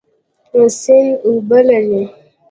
سیند 0.79 1.11
اوبه 1.25 1.59
لري 1.67 2.01